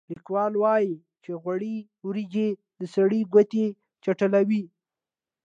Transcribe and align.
لیکوال 0.11 0.53
وايي 0.61 0.93
چې 1.23 1.31
غوړې 1.43 1.75
وریجې 2.05 2.49
د 2.79 2.81
سړي 2.95 3.21
ګوتې 3.33 3.65
چټلوي. 4.03 4.63